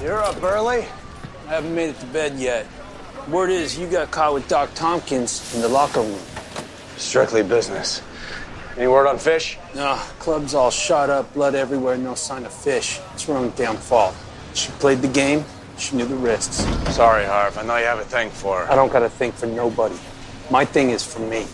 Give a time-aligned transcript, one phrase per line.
[0.00, 0.86] You're up early?
[1.48, 2.66] I haven't made it to bed yet.
[3.28, 6.20] Word is you got caught with Doc Tompkins in the locker room.
[6.96, 8.00] Strictly business.
[8.76, 9.58] Any word on fish?
[9.74, 13.00] No, club's all shot up, blood everywhere, no sign of fish.
[13.14, 14.14] It's her own damn fault.
[14.54, 15.44] She played the game,
[15.78, 16.58] she knew the risks.
[16.94, 17.58] Sorry, Harv.
[17.58, 18.70] I know you have a thing for her.
[18.70, 19.96] I don't got a thing for nobody.
[20.48, 21.46] My thing is for me.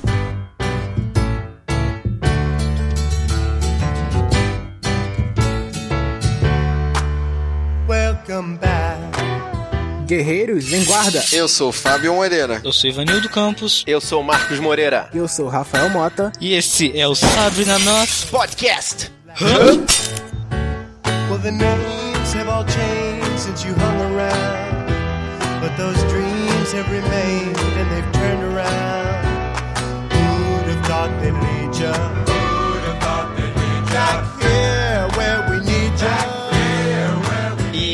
[10.07, 11.25] Guerreiros em guarda.
[11.32, 12.61] Eu sou o Fábio Moreira.
[12.62, 13.82] Eu sou Ivanildo Campos.
[13.86, 15.08] Eu sou o Marcos Moreira.
[15.14, 16.31] Eu sou o Rafael Mota.
[16.40, 19.11] E esse é o Sabe na Nós Podcast.
[19.40, 24.85] Well, the names have all changed since you hung around.
[25.61, 29.25] But those dreams have remained and they've turned around.
[30.12, 32.23] Who'd have thought they'd lead ya?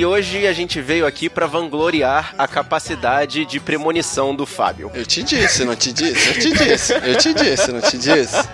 [0.01, 4.91] E hoje a gente veio aqui pra vangloriar a capacidade de premonição do Fábio.
[4.95, 6.27] Eu te disse, não te disse?
[6.27, 8.49] Eu te disse, eu te disse, não te disse?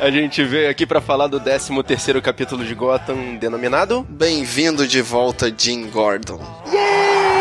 [0.00, 4.06] A gente veio aqui pra falar do 13 terceiro capítulo de Gotham, denominado...
[4.08, 6.40] Bem-vindo de volta, Jim Gordon.
[6.72, 7.39] Yay!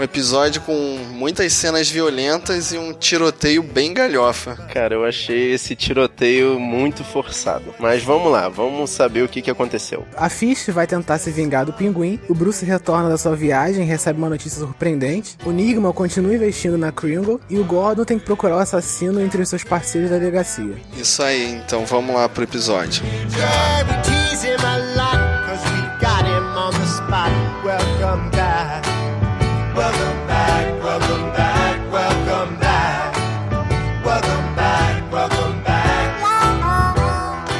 [0.00, 0.72] Um episódio com
[1.10, 4.56] muitas cenas violentas e um tiroteio bem galhofa.
[4.72, 7.74] Cara, eu achei esse tiroteio muito forçado.
[7.78, 10.06] Mas vamos lá, vamos saber o que, que aconteceu.
[10.16, 12.18] A Fish vai tentar se vingar do pinguim.
[12.30, 15.36] O Bruce retorna da sua viagem e recebe uma notícia surpreendente.
[15.44, 17.38] O Nigma continua investindo na Kringle.
[17.50, 20.76] E o Gordon tem que procurar o assassino entre os seus parceiros da delegacia.
[20.96, 23.04] Isso aí, então vamos lá pro episódio.
[23.36, 27.30] Yeah, we tease him a lot, cause we got him on the spot.
[27.62, 28.89] Welcome back.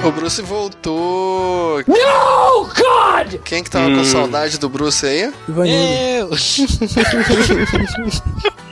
[0.03, 1.85] O Bruce voltou.
[1.87, 3.35] No, God!
[3.45, 5.33] Quem que tava com saudade do Bruce aí?
[5.49, 5.69] Ivanildo.
[5.69, 6.31] Eu!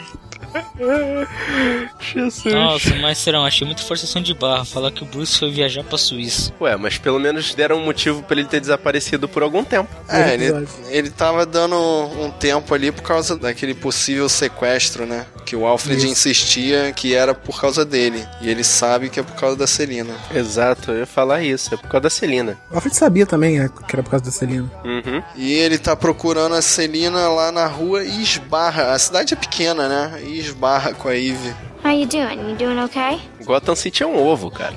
[2.00, 2.54] Jesus.
[2.54, 5.98] Nossa, mas serão, achei muita forçação de barra falar que o Bruce foi viajar pra
[5.98, 6.52] Suíça.
[6.60, 9.88] Ué, mas pelo menos deram um motivo pra ele ter desaparecido por algum tempo.
[10.08, 15.26] É, ele, ele tava dando um tempo ali por causa daquele possível sequestro, né?
[15.44, 16.06] Que o Alfred Isso.
[16.12, 18.26] insistia que era por causa dele.
[18.40, 20.14] E ele sabe que é por causa da Celina.
[20.34, 22.56] Exato, eu ia falar isso, é por causa da Celina.
[22.70, 24.70] O Alfred sabia também né, que era por causa da Celina.
[24.84, 25.22] Uhum.
[25.36, 28.92] E ele tá procurando a Celina lá na rua e esbarra.
[28.92, 30.22] A cidade é pequena, né?
[30.22, 31.54] E esbarra com a Eve.
[31.84, 32.50] How you doing?
[32.50, 33.20] You doing okay?
[33.44, 34.74] Gotham City é um ovo, cara.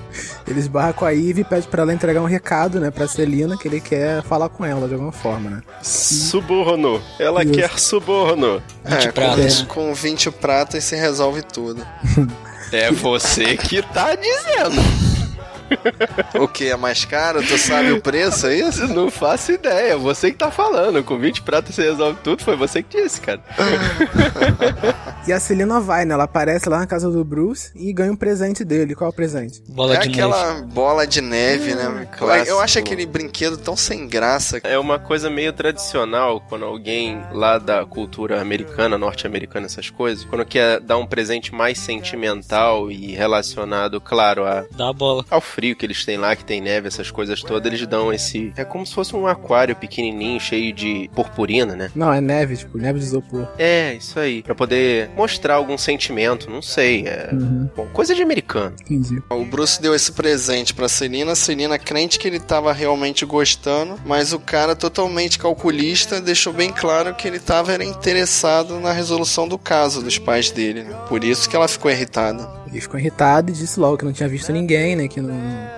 [0.48, 3.58] Ele esbarra com a Eve e pede pra ela entregar um recado, né, pra Celina,
[3.58, 5.62] que ele quer falar com ela de alguma forma, né?
[5.82, 7.02] Suborno.
[7.20, 7.54] Ela Isso.
[7.54, 8.62] quer suborno.
[8.86, 9.62] 20 É, pratas.
[9.64, 11.86] com, com 20 pratas se resolve tudo.
[12.72, 15.11] É você que tá dizendo.
[16.40, 16.70] O que?
[16.70, 17.42] É mais caro?
[17.42, 18.88] Tu sabe o preço, é isso?
[18.88, 21.04] Não faço ideia, você que tá falando.
[21.04, 23.42] Com 20 pratas você resolve tudo, foi você que disse, cara.
[25.28, 26.16] E a Celina vai, né?
[26.16, 28.96] Ela aparece lá na casa do Bruce e ganha um presente dele.
[28.96, 29.62] Qual é o presente?
[29.70, 30.66] Bola é de aquela neve.
[30.74, 32.08] bola de neve, né?
[32.18, 32.50] clássico.
[32.50, 34.60] Eu acho aquele brinquedo tão sem graça.
[34.64, 40.44] É uma coisa meio tradicional quando alguém lá da cultura americana, norte-americana, essas coisas, quando
[40.44, 45.24] quer dar um presente mais sentimental e relacionado, claro, a, Dá a bola.
[45.30, 48.52] ao frio que eles têm lá, que tem neve, essas coisas todas, eles dão esse.
[48.58, 51.92] É como se fosse um aquário pequenininho, cheio de purpurina, né?
[51.94, 53.48] Não, é neve, tipo, neve de isopor.
[53.60, 54.42] É, isso aí.
[54.42, 57.06] Pra poder mostrar algum sentimento, não sei.
[57.06, 57.30] É.
[57.32, 57.70] Uhum.
[57.76, 58.76] Bom, coisa de americano.
[58.82, 59.22] Entendi.
[59.30, 64.00] O Bruce deu esse presente pra Celina, a Celina crente que ele tava realmente gostando,
[64.04, 69.48] mas o cara totalmente calculista deixou bem claro que ele tava era interessado na resolução
[69.48, 70.84] do caso dos pais dele.
[70.84, 70.96] né?
[71.08, 72.61] Por isso que ela ficou irritada.
[72.72, 75.08] Ele ficou irritado e disse logo que não tinha visto ninguém, né?
[75.08, 75.32] Que não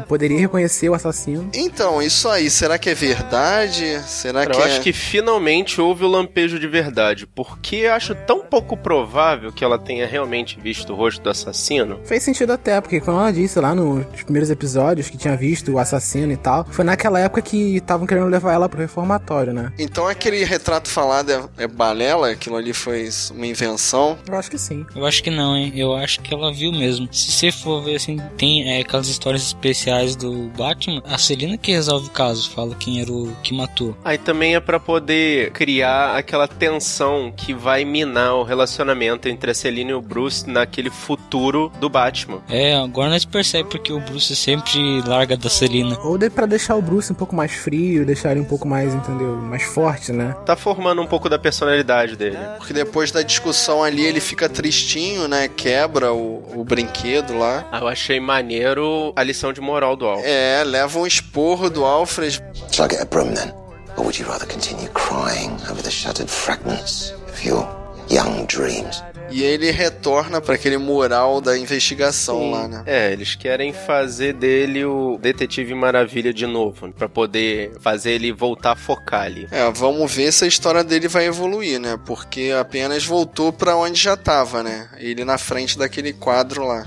[0.04, 1.50] não poderia reconhecer o assassino.
[1.54, 4.02] Então, isso aí, será que é verdade?
[4.06, 4.68] Será Cara, que eu é...
[4.68, 9.64] acho que finalmente houve o lampejo de verdade, porque eu acho tão pouco provável que
[9.64, 12.00] ela tenha realmente visto o rosto do assassino.
[12.04, 15.80] Fez sentido até, porque como ela disse lá nos primeiros episódios que tinha visto o
[15.80, 19.72] assassino e tal, foi naquela época que estavam querendo levar ela pro reformatório, né?
[19.80, 22.32] Então aquele retrato falado é, é balela?
[22.32, 24.18] Aquilo ali foi uma invenção?
[24.28, 24.86] Eu acho que sim.
[24.96, 25.72] Eu acho que não, hein?
[25.76, 26.83] Eu acho que ela viu mesmo.
[27.12, 31.72] Se você for ver assim, tem é, aquelas histórias especiais do Batman, a Celina que
[31.72, 33.96] resolve o caso, fala quem era o que matou.
[34.04, 39.54] Aí também é pra poder criar aquela tensão que vai minar o relacionamento entre a
[39.54, 42.42] Celina e o Bruce naquele futuro do Batman.
[42.50, 45.98] É, agora nós percebemos porque o Bruce sempre larga da Celina.
[46.00, 48.94] Ou de, pra deixar o Bruce um pouco mais frio, deixar ele um pouco mais,
[48.94, 49.36] entendeu?
[49.38, 50.36] Mais forte, né?
[50.46, 52.38] Tá formando um pouco da personalidade dele.
[52.58, 55.48] Porque depois da discussão ali ele fica tristinho, né?
[55.48, 57.66] Quebra o, o brinquedo lá.
[57.72, 60.20] Ah, Eu achei maneiro a lição de moral do Al.
[60.24, 62.42] É, leva um esporro do Alfred.
[62.72, 63.54] So I'll get a broom then.
[63.96, 67.68] Or would you rather continue crying over the shattered fragments of your
[68.10, 69.04] young dreams?
[69.34, 72.84] E ele retorna para aquele mural da investigação lá, né?
[72.86, 78.74] É, eles querem fazer dele o Detetive Maravilha de novo, pra poder fazer ele voltar
[78.74, 79.48] a focar ali.
[79.50, 82.00] É, vamos ver se a história dele vai evoluir, né?
[82.06, 84.88] Porque apenas voltou pra onde já tava, né?
[84.98, 86.86] Ele na frente daquele quadro lá.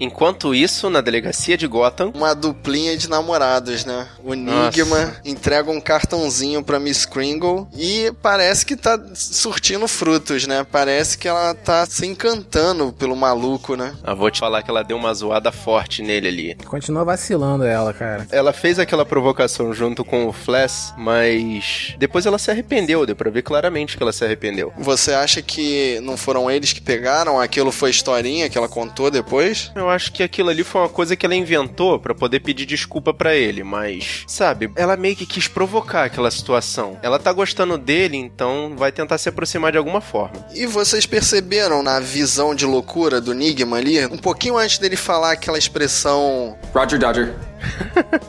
[0.00, 4.06] Enquanto isso, na delegacia de Gotham, Uma duplinha de namorados, né?
[4.24, 10.66] O Enigma entrega um cartãozinho pra Miss Kringle e parece que tá surtindo frutos, né?
[10.70, 13.94] Parece que ela tá se encantando pelo maluco, né?
[14.06, 16.54] eu vou te falar que ela deu uma zoada forte nele ali.
[16.66, 18.26] Continua vacilando ela, cara.
[18.30, 23.30] Ela fez aquela provocação junto com o Flash, mas depois ela se arrependeu, deu pra
[23.30, 24.72] ver claramente que ela se arrependeu.
[24.78, 27.40] Você acha que não foram eles que pegaram?
[27.40, 29.70] Aquilo foi historinha que ela contou depois?
[29.74, 33.12] Eu acho que aquilo ali foi uma coisa que ela inventou pra poder pedir desculpa
[33.12, 36.98] pra ele, mas, sabe, ela meio que quis provocar aquela situação.
[37.02, 40.34] Ela tá gostando dele, então vai tentar se aproximar de alguma forma.
[40.54, 45.32] E vocês perceberam na visão de loucura do Enigma ali, um pouquinho antes dele falar
[45.32, 47.34] aquela expressão Roger Dodger.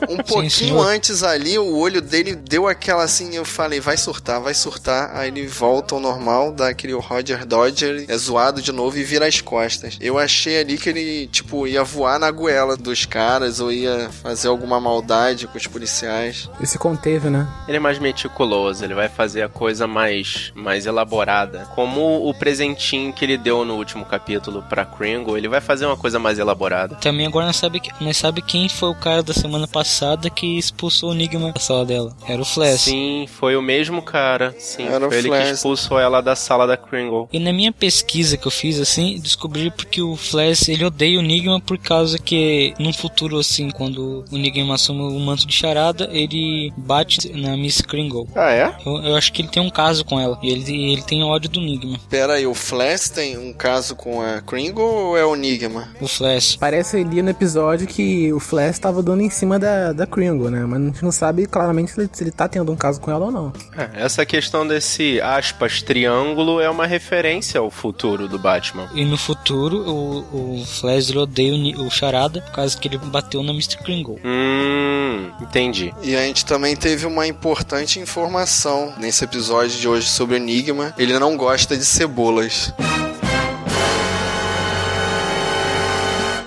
[0.08, 0.86] Um pouquinho senhor.
[0.86, 5.10] antes ali, o olho dele deu aquela assim, eu falei, vai surtar, vai surtar.
[5.14, 9.26] Aí ele volta ao normal, dá aquele Roger Dodger, é zoado de novo e vira
[9.26, 9.96] as costas.
[10.00, 14.48] Eu achei ali que ele, tipo, ia voar na goela dos caras ou ia fazer
[14.48, 16.48] alguma maldade com os policiais.
[16.58, 17.46] Ele se conteve, né?
[17.68, 21.68] Ele é mais meticuloso, ele vai fazer a coisa mais, mais elaborada.
[21.74, 25.96] Como o presentinho que ele deu no último capítulo pra Kringle, ele vai fazer uma
[25.96, 26.96] coisa mais elaborada.
[26.96, 31.10] Também agora nós sabe, nós sabe quem foi o cara da semana passada que expulsou
[31.10, 32.14] o Enigma da sala dela.
[32.28, 32.80] Era o Flash.
[32.82, 34.54] Sim, foi o mesmo cara.
[34.58, 35.44] Sim, Era o foi ele Flash.
[35.48, 37.28] que expulsou ela da sala da Kringle.
[37.32, 41.22] E na minha pesquisa que eu fiz assim, descobri porque o Flash ele odeia o
[41.22, 46.08] Enigma por causa que num futuro assim, quando o Enigma assume o manto de charada,
[46.12, 48.28] ele bate na Miss Kringle.
[48.34, 48.74] Ah, é?
[48.84, 50.38] Eu, eu acho que ele tem um caso com ela.
[50.42, 51.98] E ele, ele tem ódio do Enigma.
[52.08, 55.88] Pera aí, o Flash tem um caso com a Kringle ou é o Enigma?
[56.00, 56.56] O Flash.
[56.56, 60.64] Parece ali no episódio que o Flash tava dando em cima da, da Kringle, né?
[60.64, 63.10] Mas a gente não sabe claramente se ele, se ele tá tendo um caso com
[63.10, 63.52] ela ou não.
[63.76, 68.88] É, essa questão desse aspas triângulo é uma referência ao futuro do Batman.
[68.94, 73.42] E no futuro, o, o Flash ele odeia o, Charada por causa que ele bateu
[73.42, 73.78] na Mr.
[73.78, 74.20] Kringle.
[74.24, 75.94] Hum, entendi.
[76.02, 80.92] E a gente também teve uma importante informação nesse episódio de hoje sobre o Enigma.
[80.98, 82.74] Ele não gosta de cebolas.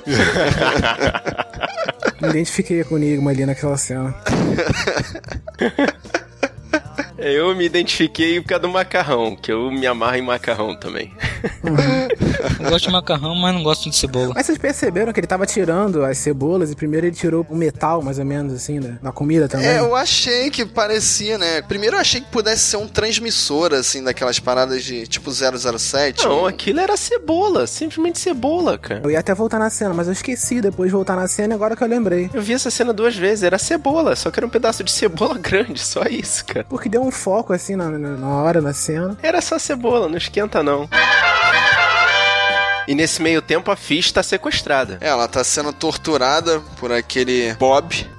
[2.21, 4.13] Me identifiquei com o Enigma ali naquela cena.
[7.23, 11.13] Eu me identifiquei por causa do macarrão, que eu me amarro em macarrão também.
[12.59, 14.31] Eu gosto de macarrão, mas não gosto de cebola.
[14.35, 18.01] Mas vocês perceberam que ele tava tirando as cebolas e primeiro ele tirou o metal,
[18.01, 18.97] mais ou menos, assim, né?
[19.01, 19.67] Na comida também.
[19.67, 21.61] É, eu achei que parecia, né?
[21.61, 26.25] Primeiro eu achei que pudesse ser um transmissor, assim, daquelas paradas de tipo 007.
[26.25, 29.01] Não, um- aquilo era cebola, simplesmente cebola, cara.
[29.03, 31.55] Eu ia até voltar na cena, mas eu esqueci depois de voltar na cena e
[31.55, 32.29] agora que eu lembrei.
[32.33, 35.37] Eu vi essa cena duas vezes, era cebola, só que era um pedaço de cebola
[35.39, 36.65] grande, só isso, cara.
[36.69, 39.17] Porque deu um foco assim na, na hora, na cena.
[39.21, 40.89] Era só cebola, não esquenta não.
[42.87, 44.97] E nesse meio tempo a Fish tá sequestrada.
[44.99, 48.09] Ela tá sendo torturada por aquele Bob.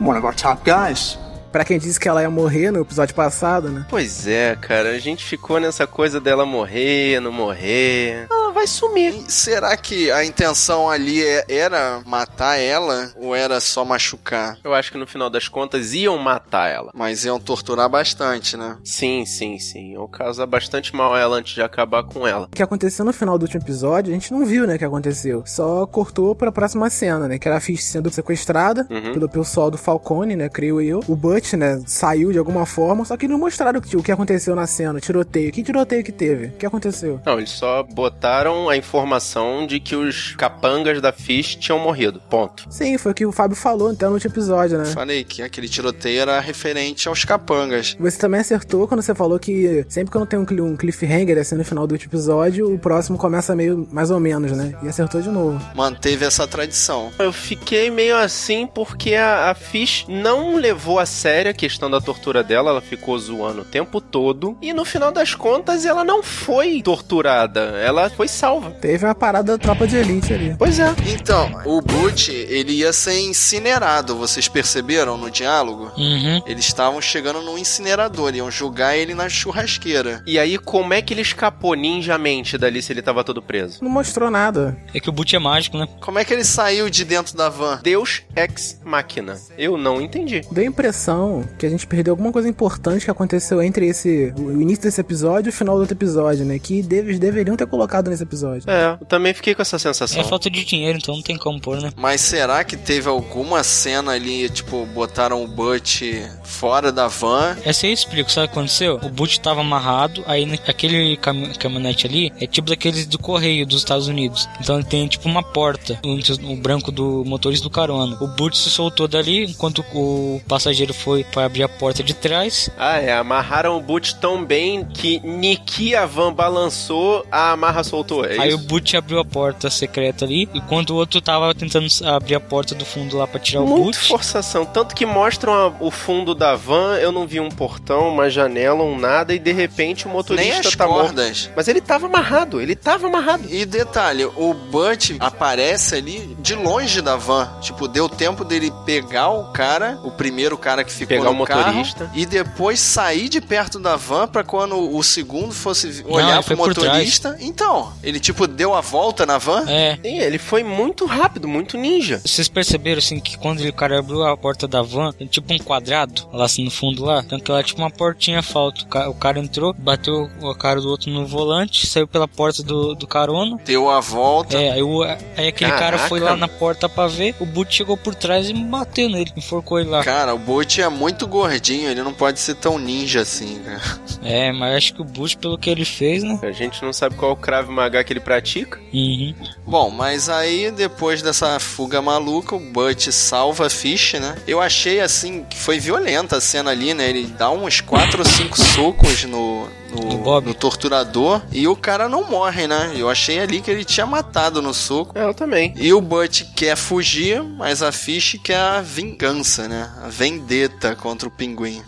[0.00, 1.18] One of our top guys.
[1.52, 3.86] Pra quem disse que ela ia morrer no episódio passado, né?
[3.88, 8.26] Pois é, cara, a gente ficou nessa coisa dela morrer, não morrer.
[8.30, 9.14] Ela vai sumir.
[9.26, 14.58] E será que a intenção ali é- era matar ela ou era só machucar?
[14.64, 16.90] Eu acho que no final das contas iam matar ela.
[16.94, 18.76] Mas iam torturar bastante, né?
[18.84, 19.92] Sim, sim, sim.
[19.92, 22.46] Iam causar bastante mal a ela antes de acabar com ela.
[22.46, 24.84] O que aconteceu no final do último episódio, a gente não viu, né, o que
[24.84, 25.42] aconteceu.
[25.46, 27.38] Só cortou pra próxima cena, né?
[27.38, 29.12] Que era a Fish sendo sequestrada Uhum.
[29.12, 30.48] pelo pessoal do Falcone, né?
[30.48, 31.00] Creio eu.
[31.08, 31.14] O
[31.56, 35.00] Né, saiu de alguma forma, só que não mostraram o que, aconteceu na cena, o
[35.00, 35.50] tiroteio.
[35.52, 36.46] Que tiroteio que teve?
[36.46, 37.20] O que aconteceu?
[37.24, 42.20] Não, eles só botaram a informação de que os capangas da Fish tinham morrido.
[42.28, 42.66] Ponto.
[42.70, 44.84] Sim, foi o que o Fábio falou até no último episódio, né?
[44.86, 47.96] Falei que aquele tiroteio era referente aos capangas.
[47.98, 50.76] Você também acertou quando você falou que sempre que eu não tenho um cli- um
[50.76, 54.74] cliffhanger assim no final do último episódio, o próximo começa meio mais ou menos, né?
[54.82, 55.60] E acertou de novo.
[55.74, 57.10] Manteve essa tradição.
[57.18, 62.00] Eu fiquei meio assim porque a, a Fish não levou a sério a questão da
[62.00, 64.56] tortura dela, ela ficou zoando o tempo todo.
[64.62, 68.70] E no final das contas, ela não foi torturada, ela foi salva.
[68.70, 70.56] Teve uma parada da tropa de elite ali.
[70.58, 70.94] Pois é.
[71.06, 75.92] Então, o Butch, ele ia ser incinerado, vocês perceberam no diálogo?
[75.96, 76.42] Uhum.
[76.46, 80.22] Eles estavam chegando no incinerador, iam jogar ele na churrasqueira.
[80.26, 83.82] E aí, como é que ele escapou ninjamente dali se ele tava todo preso?
[83.82, 84.76] Não mostrou nada.
[84.94, 85.88] É que o boot é mágico, né?
[86.00, 87.80] Como é que ele saiu de dentro da van?
[87.82, 89.38] Deus ex machina.
[89.56, 90.42] Eu não entendi.
[90.50, 91.17] Deu a impressão
[91.58, 95.48] que a gente perdeu alguma coisa importante que aconteceu entre esse o início desse episódio
[95.48, 96.58] e o final do outro episódio, né?
[96.58, 98.70] Que eles deveriam ter colocado nesse episódio.
[98.70, 100.20] É, eu também fiquei com essa sensação.
[100.20, 101.90] É falta de dinheiro, então não tem como pôr, né?
[101.96, 106.02] Mas será que teve alguma cena ali, tipo, botaram o Butch
[106.44, 107.56] fora da van?
[107.64, 109.00] Essa aí eu explico, sabe o que aconteceu?
[109.02, 113.78] O boot tava amarrado, aí aquele cam caminhonete ali é tipo daqueles do correio dos
[113.78, 114.48] Estados Unidos.
[114.60, 118.16] Então ele tem tipo uma porta entre o branco do motorista do carona.
[118.20, 122.70] O boot se soltou dali enquanto o passageiro foi para abrir a porta de trás.
[122.78, 123.12] Ah, é.
[123.12, 128.24] Amarraram o boot tão bem que Niki a van balançou, a amarra soltou.
[128.24, 132.34] É aí o boot abriu a porta secreta ali, enquanto o outro tava tentando abrir
[132.34, 134.08] a porta do fundo lá para tirar o Muito boot.
[134.08, 134.64] forçação.
[134.64, 138.82] Tanto que mostram a- o fundo da van, eu não vi um portão, uma janela,
[138.82, 141.02] um nada, e de repente o motorista Nem as tá morto.
[141.06, 141.50] cordas.
[141.56, 143.44] Mas ele tava amarrado, ele tava amarrado.
[143.48, 147.48] E detalhe, o Butch aparece ali de longe da van.
[147.60, 151.34] Tipo, deu tempo dele pegar o cara, o primeiro cara que ficou Pegar no o
[151.34, 152.04] motorista.
[152.06, 156.42] carro, e depois sair de perto da van pra quando o segundo fosse olhar ele
[156.42, 157.36] pro motorista.
[157.40, 159.64] Então, ele tipo deu a volta na van?
[159.68, 159.96] É.
[160.02, 162.20] Sim, ele foi muito rápido, muito ninja.
[162.24, 165.58] Vocês perceberam assim que quando o cara abriu a porta da van, tem tipo um
[165.58, 168.82] quadrado lá assim no fundo lá, então que lá é tipo uma portinha falta.
[168.82, 172.62] O ca- o cara entrou, bateu a cara do outro no volante, saiu pela porta
[172.62, 173.58] do, do carona.
[173.64, 174.56] Deu a volta.
[174.58, 176.08] É, aí, o- aí aquele cara Caraca.
[176.08, 179.78] foi lá na porta pra ver, o Boot chegou por trás e bateu nele, enforcou
[179.80, 180.02] ele lá.
[180.04, 183.80] Cara, o Butch é muito gordinho, ele não pode ser tão ninja assim, cara.
[184.22, 186.38] É, mas acho que o Boot, pelo que ele fez, né?
[186.42, 188.78] A gente não sabe qual é o Krav Maga que ele pratica.
[188.92, 189.34] Uhum.
[189.66, 194.36] Bom, mas aí depois dessa fuga maluca, o Butch salva a Fish, né?
[194.46, 197.08] Eu achei assim que foi violenta a cena ali, né?
[197.08, 200.46] Ele dá uns 4 ou 5 socos no, no, No Bob.
[200.46, 202.92] no torturador e o cara não morre, né?
[202.94, 205.18] Eu achei ali que ele tinha matado no soco.
[205.18, 205.72] É, eu também.
[205.76, 209.90] E o Butch quer fugir, mas a Fish quer a vingança, né?
[210.02, 211.82] A vendetta contra o pinguim.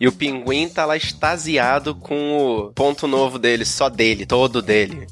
[0.00, 5.06] E o pinguim tá lá extasiado com o ponto novo dele, só dele, todo dele.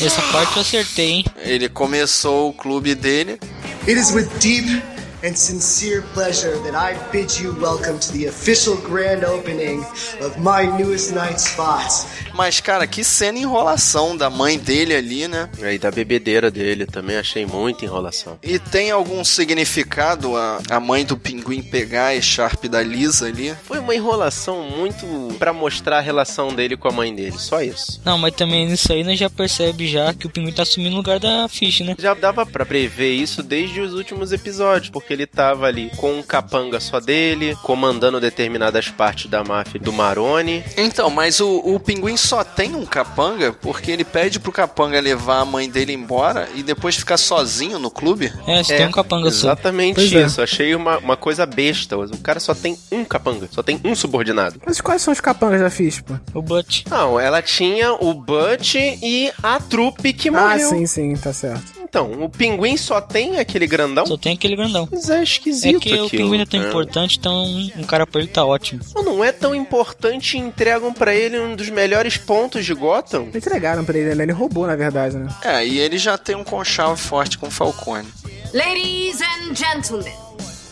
[0.00, 1.24] Essa parte eu acertei, hein?
[1.38, 3.38] Ele começou o clube dele.
[3.86, 4.82] It is with deep
[5.26, 9.80] and sincere pleasure that I bid you welcome to the official grand opening
[10.20, 12.06] of my newest night spot.
[12.32, 15.48] Mas, cara, que cena enrolação da mãe dele ali, né?
[15.62, 18.38] Aí da bebedeira dele também achei muita enrolação.
[18.42, 23.56] E tem algum significado a, a mãe do pinguim pegar a Sharp da Lisa ali?
[23.64, 25.06] Foi uma enrolação muito
[25.38, 28.00] pra mostrar a relação dele com a mãe dele, só isso.
[28.04, 30.98] Não, mas também nisso aí nós já percebe já que o pinguim tá assumindo o
[30.98, 31.96] lugar da Fish, né?
[31.98, 36.22] Já dava pra prever isso desde os últimos episódios, porque ele tava ali com um
[36.22, 40.62] capanga só dele, comandando determinadas partes da máfia do Maroni.
[40.76, 45.40] Então, mas o, o pinguim só tem um capanga porque ele pede pro capanga levar
[45.40, 48.32] a mãe dele embora e depois ficar sozinho no clube?
[48.46, 49.48] É, se tem um capanga só.
[49.48, 50.22] Exatamente Pois é.
[50.26, 50.42] isso.
[50.42, 51.96] Achei uma, uma coisa besta.
[51.96, 54.60] O cara só tem um capanga, só tem um subordinado.
[54.66, 56.14] Mas quais são os capangas da Fish, pô?
[56.34, 56.84] O Butch.
[56.90, 60.68] Não, ela tinha o Butch e a trupe que Ah, morreu.
[60.68, 61.76] sim, sim, tá certo.
[61.88, 64.04] Então, o pinguim só tem aquele grandão?
[64.04, 64.86] Só tem aquele grandão.
[64.96, 66.24] Mas é É esquisito que o aquilo.
[66.24, 66.68] pinguim é tão É.
[66.68, 67.44] importante, então
[67.76, 68.80] um cara pra ele tá ótimo.
[68.94, 73.28] Não, não é tão importante e entregam pra ele um dos melhores pontos de Gotham.
[73.34, 74.24] Entregaram pra ele, né?
[74.24, 75.28] Ele roubou, na verdade, né?
[75.44, 78.08] É, e ele já tem um conchavo forte com o Falcone.
[78.54, 80.14] Ladies and gentlemen,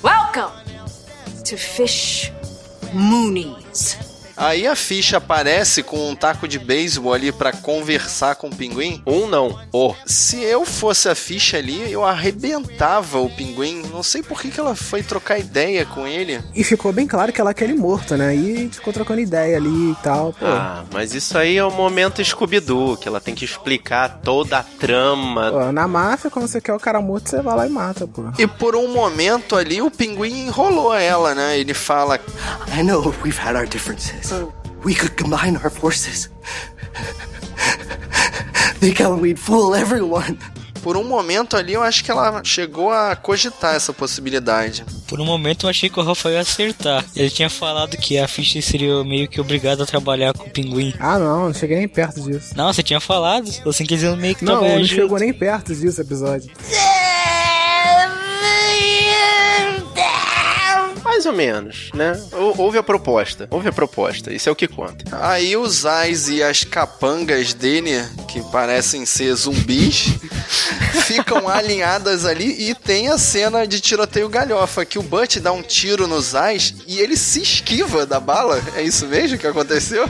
[0.03, 0.53] welcome
[1.45, 2.33] to Fish
[2.93, 3.99] Moonies.
[4.37, 9.03] Aí a ficha aparece com um taco de beisebol ali pra conversar com o pinguim.
[9.07, 9.95] Um não, o.
[10.07, 13.83] Se eu fosse a ficha ali, eu arrebentava o pinguim.
[13.93, 16.41] Não sei por que, que ela foi trocar ideia com ele.
[16.55, 18.35] E ficou bem claro que ela quer ele morto, né?
[18.35, 20.33] E ficou trocando ideia ali e tal.
[20.33, 24.59] Pô, Ah, mas isso aí é o momento Scooby-Doo, que ela tem que explicar toda
[24.59, 25.51] a trama.
[25.51, 28.25] pô, na máfia, quando você quer o cara morto, você vai lá e mata, pô.
[28.39, 31.59] E por um momento ali, o pinguim enrolou ela, né?
[31.59, 32.19] Ele fala:
[32.77, 34.24] I know we've had our differences.
[34.85, 36.31] We could combine our forces.
[38.81, 40.39] Think how we'd fool everyone.
[40.83, 44.85] Por um momento ali, eu acho que ela chegou a cogitar essa possibilidade.
[45.09, 47.03] Por um momento eu achei que o Rafael ia acertar.
[47.17, 50.93] Ele tinha falado que a Fish seria meio que obrigada a trabalhar com o pinguim.
[51.01, 52.53] Ah, não, não cheguei nem perto disso.
[52.55, 53.51] Não, você tinha falado.
[53.65, 54.87] Você quer dizer meio que Não, não junto.
[54.89, 56.51] chegou nem perto disso episódio.
[61.15, 62.21] Mais ou menos, né?
[62.33, 63.47] Hou- Houve a proposta.
[63.51, 64.33] Houve a proposta.
[64.33, 65.05] Isso é o que conta.
[65.25, 67.93] Aí os Ais e as capangas dele,
[68.27, 70.09] que parecem ser zumbis,
[71.05, 75.63] ficam alinhadas ali e tem a cena de tiroteio galhofa, que o Butch dá um
[75.63, 78.63] tiro nos Ais e ele se esquiva da bala.
[78.77, 80.07] É isso mesmo que aconteceu?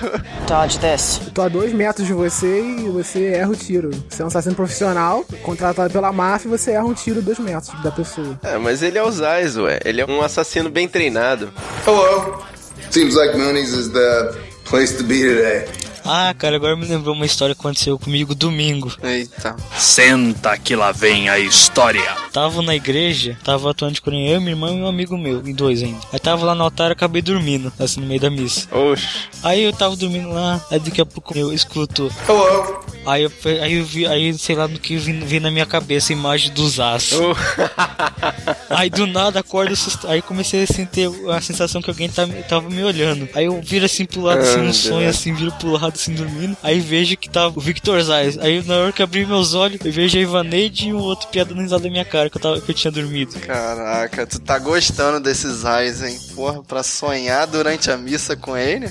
[0.47, 1.21] Dodge this.
[1.33, 3.91] Tô a dois metros de você e você erra o tiro.
[4.09, 7.39] Você é um assassino profissional, contratado pela máfia, e você erra um tiro a dois
[7.39, 8.39] metros da pessoa.
[8.43, 9.81] É, mas ele é o Zais, ué.
[9.85, 11.53] Ele é um assassino bem treinado.
[11.87, 12.43] Hello.
[12.91, 15.84] Seems like Mooney's is the place to be today.
[16.05, 18.93] Ah, cara, agora me lembrou uma história que aconteceu comigo domingo.
[19.03, 19.57] Eita.
[19.79, 22.03] Senta que lá vem a história.
[22.33, 25.53] Tava na igreja, tava atuando de corinha, eu, minha irmã e um amigo meu, e
[25.55, 26.01] dois ainda.
[26.13, 28.69] Aí tava lá no altar, acabei dormindo, assim, no meio da missa.
[28.75, 29.07] Oxe.
[29.43, 32.11] Aí eu tava dormindo lá, aí daqui a pouco eu escuto.
[32.29, 32.85] Hello.
[33.07, 33.33] Aí eu,
[33.63, 36.53] aí eu vi, aí sei lá no que vi, vi na minha cabeça a imagem
[36.53, 37.19] dos aços.
[37.19, 37.35] Oh.
[38.71, 39.75] Aí do nada acordo,
[40.09, 43.29] aí comecei a sentir a sensação que alguém tá, tava me olhando.
[43.35, 44.77] Aí eu viro assim pro lado, assim, no Deus.
[44.77, 46.57] sonho, assim, viro pro lado, assim, dormindo.
[46.63, 48.39] Aí vejo que tava o Victor Zayas.
[48.39, 51.51] Aí na hora que abri meus olhos, eu vejo a Ivaneide e um outro piada
[51.51, 53.39] dando risada da minha cara, que eu, tava, que eu tinha dormido.
[53.41, 56.19] Caraca, tu tá gostando desses Ais, hein?
[56.35, 58.91] Porra, pra sonhar durante a missa com ele?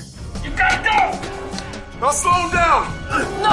[2.00, 2.84] Now slow down.
[3.40, 3.50] No,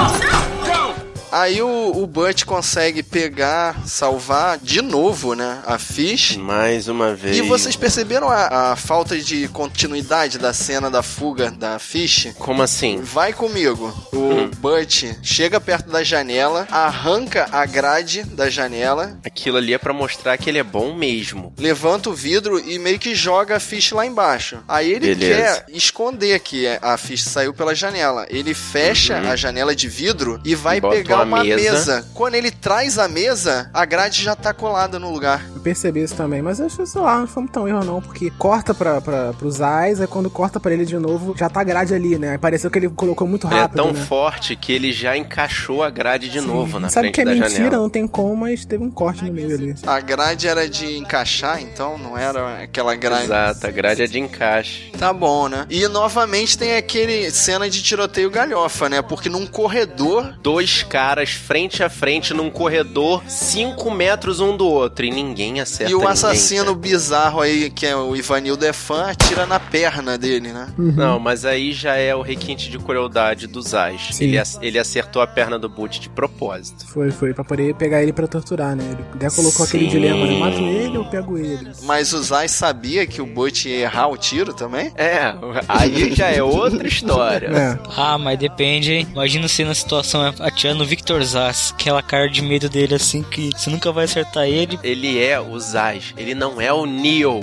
[0.66, 1.01] no,
[1.32, 5.62] Aí o, o Butch consegue pegar, salvar de novo, né?
[5.66, 6.36] A Fish.
[6.36, 7.38] Mais uma vez.
[7.38, 12.28] E vocês perceberam a, a falta de continuidade da cena da fuga da Fish?
[12.38, 13.00] Como assim?
[13.00, 13.90] Vai comigo.
[14.12, 19.94] O Butch chega perto da janela, arranca a grade da janela, Aquilo ali é pra
[19.94, 21.54] mostrar que ele é bom mesmo.
[21.58, 24.58] levanta o vidro e meio que joga a Fish lá embaixo.
[24.68, 25.64] Aí ele Beleza.
[25.64, 28.26] quer esconder que a Fish saiu pela janela.
[28.28, 31.72] Ele fecha a janela de vidro e vai Bota pegar uma mesa.
[31.72, 32.06] mesa.
[32.14, 35.44] Quando ele traz a mesa, a grade já tá colada no lugar.
[35.54, 38.30] Eu percebi isso também, mas eu acho, sei lá, não foi tão erro não, porque
[38.30, 41.64] corta pra, pra, pros Ais, aí quando corta pra ele de novo, já tá a
[41.64, 42.30] grade ali, né?
[42.32, 44.04] Aí Pareceu que ele colocou muito Ele é rápido, tão né?
[44.04, 47.30] forte que ele já encaixou a grade de novo na Sabe frente que é da
[47.32, 47.76] mentira, janela.
[47.76, 49.74] não tem como, mas teve um corte no meio ali.
[49.86, 53.24] A grade era de encaixar, então não era aquela grade.
[53.24, 54.90] Exato, a grade é de encaixe.
[54.98, 55.66] Tá bom, né?
[55.70, 59.00] E novamente tem aquele cena de tiroteio galhofa, né?
[59.02, 60.34] Porque num corredor.
[60.42, 65.90] Dois caras frente a frente num corredor, 5 metros um do outro, e ninguém acerta
[65.90, 70.18] e o ninguém, assassino bizarro aí, que é o Ivanildo é fã, atira na perna
[70.18, 70.68] dele, né?
[70.76, 74.08] Não, mas aí já é o requinte de crueldade dos Ais.
[74.12, 74.24] Sim.
[74.24, 76.86] Ele, ele acertou a perna do Boot de propósito.
[76.86, 78.84] Foi, foi, pra poder pegar ele pra torturar, né?
[78.84, 79.90] Ele até colocou aquele Sim.
[79.90, 81.72] dilema, eu mato ele ou pego ele?
[81.82, 84.92] Mas o Zay sabia que o Butch ia errar o tiro também?
[84.96, 85.34] É,
[85.68, 87.48] aí já é outra história.
[87.48, 87.78] É.
[87.96, 89.08] Ah, mas depende, hein?
[89.12, 93.50] Imagina você na situação atirando o Victor Zaz, aquela cara de medo dele assim que
[93.50, 94.78] você nunca vai acertar ele.
[94.82, 97.40] Ele é o Zaz, ele não é o Neo.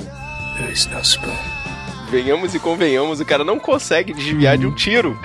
[0.58, 1.36] There is no spoon.
[2.10, 5.20] Venhamos e convenhamos, o cara não consegue desviar de um tiro.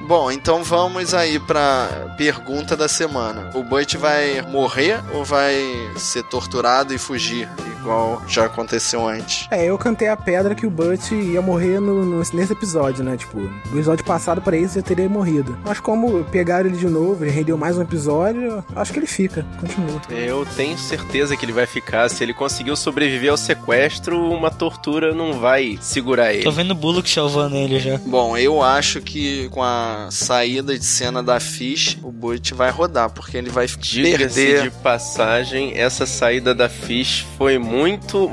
[0.00, 3.50] Bom, então vamos aí pra pergunta da semana.
[3.54, 5.54] O Butch vai morrer ou vai
[5.94, 7.48] ser torturado e fugir,
[7.80, 9.46] igual já aconteceu antes?
[9.50, 13.16] É, eu cantei a pedra que o Butch ia morrer no, no- nesse episódio, né?
[13.16, 15.56] Tipo, no episódio passado pra isso já teria morrido.
[15.64, 19.44] Mas como pegaram ele de novo, ele rendeu mais um episódio, acho que ele fica,
[19.60, 20.00] continua.
[20.10, 22.08] Eu tenho certeza que ele vai ficar.
[22.08, 26.42] Se ele conseguiu sobreviver ao sequestro, uma tortura não vai segurar ele.
[26.44, 27.98] Tô vendo o Bullock salvando ele já.
[28.06, 33.10] Bom, eu acho que com a saída de cena da Fish, o Butch vai rodar,
[33.10, 34.62] porque ele vai Diga-se perder.
[34.62, 37.69] de passagem, essa saída da Fish foi muito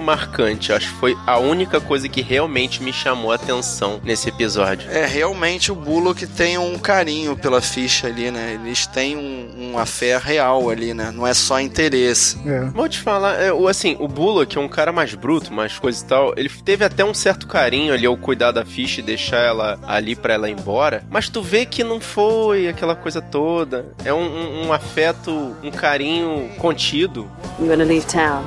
[0.02, 0.71] marcante.
[0.73, 4.89] Acho que foi a única coisa que realmente me chamou a atenção nesse episódio.
[4.91, 8.60] É, realmente o Bullock tem um carinho pela Fish ali, né?
[8.63, 11.12] Eles têm um, uma fé real ali, né?
[11.13, 12.38] Não é só interesse.
[12.45, 12.62] É.
[12.65, 16.04] Vou te falar, é, o- assim, o Bullock é um cara mais bruto, mais coisa
[16.04, 16.34] e tal.
[16.38, 20.15] Ele teve até um certo carinho ali ao cuidar da Fish e deixar ela ali
[20.15, 21.04] pra ela ir embora.
[21.10, 23.86] Mas tu vê que não foi aquela coisa toda.
[24.04, 27.30] É um, um- um afeto, um carinho contido.
[27.60, 28.43] I'm gonna leave town,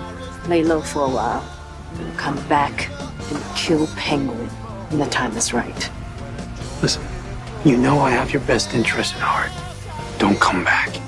[0.49, 1.45] lay low for a while,
[1.95, 2.89] then come back
[3.31, 4.49] and kill Penguin
[4.89, 5.91] when the time is right.
[6.83, 7.03] Listen,
[7.65, 9.51] you know I have your best interest at heart.
[10.19, 11.01] Don't come back.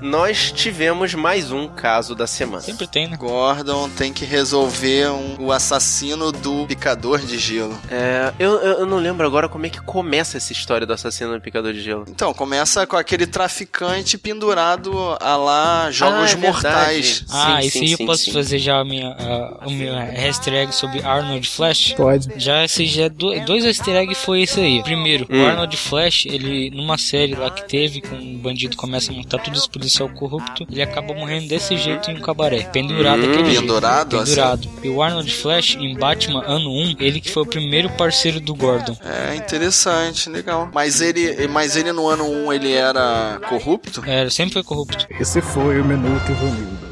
[0.00, 2.60] Nós tivemos mais um caso da semana.
[2.62, 3.16] Sempre tem, né?
[3.16, 7.76] Gordon tem que resolver um- o assassino do picador de gelo.
[7.90, 11.34] É, eu, eu eu não lembro agora como é que começa essa história do assassino
[11.34, 12.04] do picador de gelo.
[12.08, 17.18] Então, começa com aquele traficante pendurado a lá Jogos Ah, é Mortais.
[17.20, 17.24] verdade.
[17.30, 18.32] Ah, Sim, e sim, se sim, eu posso sim.
[18.32, 21.92] fazer já a minha, a, o meu hashtag sobre Arnold Flash?
[21.96, 22.28] Pode.
[22.36, 24.82] Já esse já é do- dois easter eggs foi esse aí.
[24.82, 25.42] Primeiro, Hum.
[25.42, 29.38] o Arnold Flash, ele numa série lá que teve, com um bandido começa a montar
[29.38, 33.30] todos os policiais policial corrupto, ele acaba morrendo desse jeito em um cabaré, pendurado Hum,
[33.30, 33.60] aquele jeito.
[33.60, 34.68] pendurado, Pendurado.
[34.82, 38.54] E o Arnold Flash, em Batman ano 1, ele que foi o primeiro parceiro do
[38.54, 38.96] Gordon.
[39.04, 40.70] É interessante, legal.
[40.72, 44.02] Mas ele, mas ele no ano 1 ele era corrupto?
[44.06, 45.06] É, ele sempre foi corrupto.
[45.20, 46.90] Esse foi o Minuto Romildo.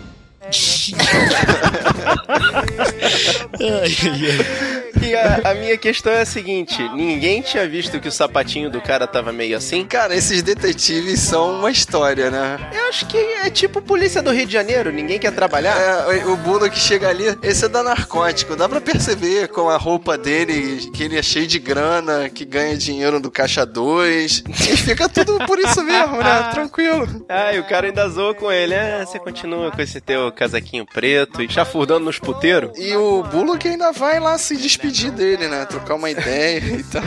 [5.02, 8.80] E a, a minha questão é a seguinte: ninguém tinha visto que o sapatinho do
[8.80, 9.84] cara tava meio assim?
[9.84, 12.58] Cara, esses detetives são uma história, né?
[12.72, 15.76] Eu acho que é tipo polícia do Rio de Janeiro, ninguém quer trabalhar.
[16.12, 18.56] É, o Bulo que chega ali, esse é da narcótico.
[18.56, 22.76] Dá pra perceber com a roupa dele que ele é cheio de grana, que ganha
[22.76, 24.44] dinheiro do caixa 2.
[24.48, 26.50] E fica tudo por isso mesmo, né?
[26.52, 27.24] Tranquilo.
[27.28, 28.74] Ah, e o cara ainda zoou com ele.
[28.74, 32.78] Ah, você continua com esse teu casaquinho preto e chafurdando nos puteiros?
[32.78, 34.77] E o Bulo que ainda vai lá se despedir
[35.10, 35.64] dele, né?
[35.64, 37.02] Trocar uma ideia e tal.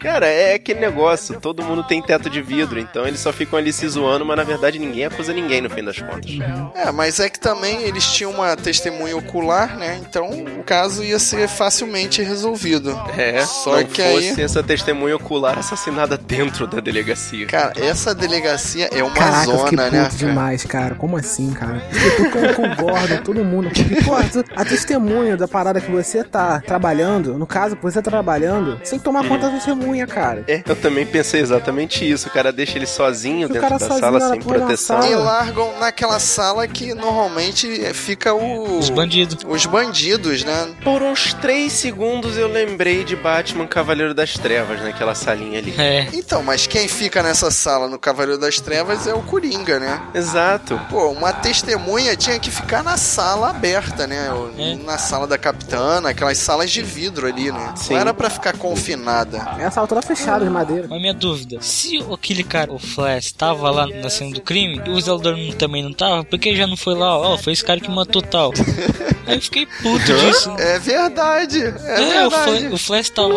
[0.00, 3.72] Cara, é aquele negócio, todo mundo tem teto de vidro, então eles só ficam ali
[3.72, 6.30] se zoando, mas na verdade ninguém acusa ninguém no fim das contas.
[6.74, 10.00] É, mas é que também eles tinham uma testemunha ocular, né?
[10.02, 12.90] Então o caso ia ser facilmente resolvido.
[13.16, 14.42] É, Só não que fosse aí.
[14.42, 17.46] essa testemunha ocular assassinada dentro da delegacia.
[17.46, 20.08] Cara, essa delegacia é uma Caraca, zona, puto né?
[20.16, 20.94] demais, cara.
[20.94, 21.82] Como assim, cara?
[21.92, 23.70] Eu tô com, com o Gordon, todo mundo.
[23.70, 28.78] Porque, pô, a testemunha da parada que você tá trabalhando, no caso, você tá trabalhando,
[28.78, 30.44] você tem que tomar conta da testemunha, cara.
[30.46, 32.28] É, eu também pensei exatamente isso.
[32.28, 35.04] O cara deixa ele sozinho dentro da sozinho sala sem proteção.
[35.06, 38.78] E largam naquela sala que normalmente fica o.
[38.78, 39.38] Os bandidos.
[39.46, 40.74] Os bandidos, né?
[40.82, 45.74] Por uns três segundos eu lembrei de Batman Cavaleiro das Trevas naquela salinha ali.
[45.78, 46.08] É.
[46.12, 50.00] Então, mas quem fica nessa sala no Cavaleiro das Trevas é o Coringa, né?
[50.14, 50.80] Exato.
[50.90, 54.28] Pô, uma testemunha tinha que ficar na sala aberta, né?
[54.58, 54.76] É.
[54.84, 57.72] Na sala da capitana, aquelas salas de vidro ali, né?
[57.76, 57.94] Sim.
[57.94, 59.38] Não era pra ficar confinada.
[59.58, 60.86] Essa sala toda fechada de madeira.
[60.88, 64.90] Mas minha dúvida, se aquele cara, o Flash, tava lá na cena do crime, e
[64.90, 67.80] o Zeldor também não tava, por que já não foi lá, ó, foi esse cara
[67.80, 68.52] que matou tal?
[69.30, 70.54] Aí eu fiquei puto disso.
[70.58, 72.58] É verdade, é, É, o, verdade.
[72.66, 73.28] Fla- o Flash tava.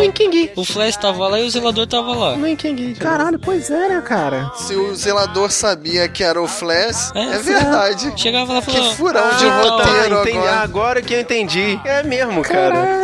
[0.56, 2.36] O Flash tava lá e o zelador tava lá.
[2.36, 2.94] Não entendi.
[3.00, 4.52] Caralho, pois é, né, cara?
[4.56, 8.14] Se o zelador sabia que era o Flash, é, É, verdade.
[8.18, 8.94] Chegava lá e Que falou.
[8.94, 10.38] furão de "Ah, tal." roteiro entendi.
[10.38, 10.60] agora.
[10.62, 11.80] Agora que eu entendi.
[11.86, 13.04] É mesmo, cara.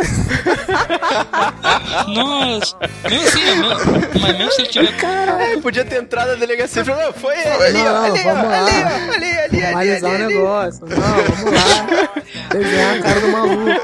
[2.08, 2.76] Nossa,
[3.08, 4.94] mesmo assim, é mesmo- mas mesmo se ele tiver.
[5.40, 7.48] É, podia ter entrado na delegacia e falou, "Não, foi ele.
[7.50, 8.58] Não, ali, ó, não, ali, ó, vamos lá.
[8.58, 10.34] ali, ó, ali, ali, ali, Normalizar ali, o ali.
[10.34, 10.80] negócio.
[10.82, 12.10] Não, vamos lá.
[12.80, 13.80] A cara do maluco.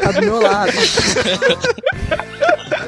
[0.00, 0.72] Tá do meu lado.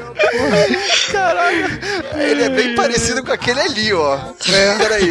[2.17, 4.15] Ele é bem parecido com aquele ali, ó.
[4.15, 4.77] É.
[4.77, 5.09] Peraí.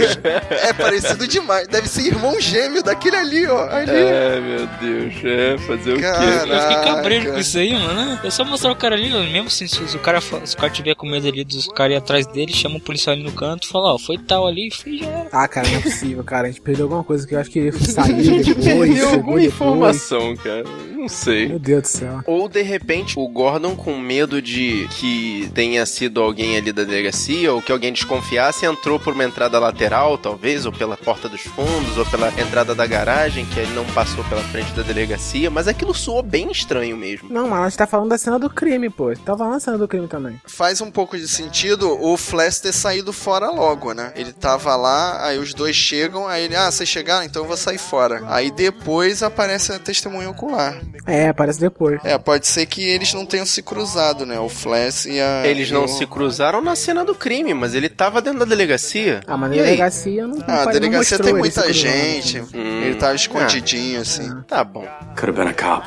[0.68, 1.66] É parecido demais.
[1.68, 3.68] Deve ser irmão gêmeo daquele ali, ó.
[3.68, 3.90] Ali.
[3.90, 5.14] É, meu Deus.
[5.24, 6.04] É, fazer o quê?
[6.04, 7.32] Eu fiquei cabreiro Caraca.
[7.32, 8.20] com isso aí, mano.
[8.24, 10.70] É só mostrar o cara ali, ó, mesmo assim, se o cara, se o cara
[10.70, 13.68] tiver com medo ali dos caras atrás dele, chama o policial ali no canto e
[13.68, 15.28] fala, ó, foi tal ali, foi já era.
[15.32, 16.46] Ah, cara, não é possível, cara.
[16.48, 18.64] A gente perdeu alguma coisa que eu acho que saiu depois.
[18.64, 19.44] Perdeu alguma depois.
[19.46, 20.64] informação, cara.
[21.04, 21.48] Não sei.
[21.48, 22.20] Meu Deus do céu.
[22.26, 27.52] Ou de repente o Gordon, com medo de que tenha sido alguém ali da delegacia,
[27.52, 31.98] ou que alguém desconfiasse, entrou por uma entrada lateral, talvez, ou pela porta dos fundos,
[31.98, 35.50] ou pela entrada da garagem, que ele não passou pela frente da delegacia.
[35.50, 37.28] Mas aquilo soou bem estranho mesmo.
[37.30, 39.14] Não, mas a gente tá falando da cena do crime, pô.
[39.14, 40.40] Tava falando da cena do crime também.
[40.46, 44.10] Faz um pouco de sentido o Flash ter saído fora logo, né?
[44.16, 47.26] Ele tava lá, aí os dois chegam, aí ele, ah, vocês chegaram?
[47.26, 48.22] Então eu vou sair fora.
[48.28, 50.80] Aí depois aparece a testemunha ocular.
[51.06, 52.00] É, aparece depois.
[52.04, 54.38] É, pode ser que eles não tenham se cruzado, né?
[54.38, 55.46] O Flash e a.
[55.46, 59.20] Eles não o- se cruzaram na cena do crime, mas ele tava dentro da delegacia.
[59.26, 62.40] Ah, mas na delegacia não, não Ah, a delegacia tem muita gente.
[62.40, 62.82] Hum.
[62.84, 64.30] Ele tava escondidinho, assim.
[64.48, 64.86] Tá bom.
[65.16, 65.86] Could have been a cop.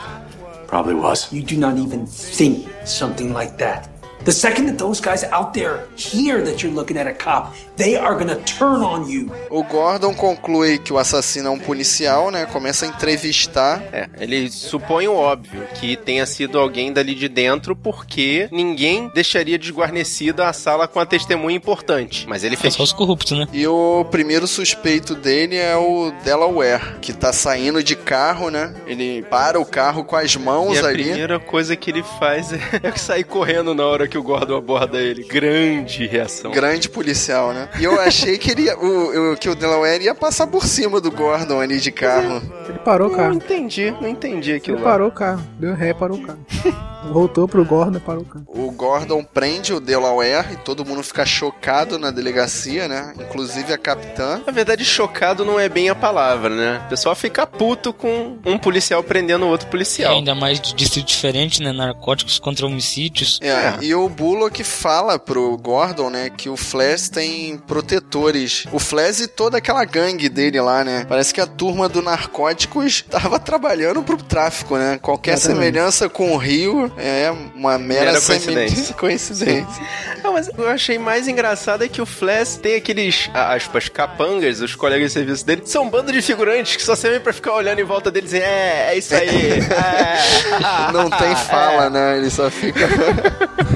[0.68, 1.30] Probably was.
[1.32, 3.90] You do not even think something like that.
[4.26, 7.96] The second that those guys out there hear that you're looking at a cop, they
[7.96, 9.32] are gonna turn on you.
[9.50, 12.46] O Gordon conclui que o assassino é um policial, né?
[12.48, 13.82] Começa a entrevistar.
[13.94, 19.58] É, ele supõe o óbvio, que tenha sido alguém dali de dentro, porque ninguém deixaria
[19.58, 22.26] desguarnecida a sala com a testemunha importante.
[22.28, 22.74] Mas ele É fez.
[22.74, 23.48] só os corruptos, né?
[23.54, 28.74] E o primeiro suspeito dele é o Delaware, que tá saindo de carro, né?
[28.88, 31.04] Ele para o carro com as mãos E a ali.
[31.04, 35.00] primeira coisa que ele faz é, é sair correndo na hora que o Gordon aborda
[35.00, 35.24] ele.
[35.24, 36.52] Grande reação.
[36.52, 37.67] Grande policial, né?
[37.80, 41.00] E eu achei que, ele ia- o, o- que o Delaware ia passar por cima
[41.02, 42.42] do Gordon ali de carro.
[42.68, 43.34] Ele parou o Não carro.
[43.34, 44.92] entendi, não entendi aquilo Ele lá.
[44.92, 45.42] parou o carro.
[45.60, 46.40] Deu ré, parou o carro.
[47.12, 48.46] Voltou pro Gordon para o campo.
[48.52, 53.14] O Gordon prende o Delaware e todo mundo fica chocado na delegacia, né?
[53.18, 54.42] Inclusive a capitã.
[54.46, 56.82] Na verdade, chocado não é bem a palavra, né?
[56.86, 60.16] O pessoal fica puto com um policial prendendo outro É, policial.
[60.16, 61.72] ainda mais de distrito diferente, né?
[61.72, 63.40] Narcóticos contra homicídios.
[63.42, 68.66] É, e o Bullock fala pro Gordon, né, que o Flash tem protetores.
[68.72, 71.06] O Flash e toda aquela gangue dele lá, né?
[71.08, 75.00] Parece que a turma do Narcóticos tava trabalhando pro tráfico, né?
[75.02, 75.66] Qualquer Exatamente.
[75.66, 78.94] semelhança com o Rio é uma mera, Mera coincidência.
[78.96, 79.84] coincidência.
[80.24, 84.76] Não, mas eu achei mais engraçado é que o Flash tem aqueles, aspas, capangas, os
[84.76, 87.80] colegas de serviço dele, são um bando de figurantes que só servem pra ficar olhando
[87.80, 89.60] em volta deles e é, é isso aí.
[89.62, 90.92] é.
[90.92, 92.18] Não tem fala, né?
[92.18, 92.88] Ele só fica.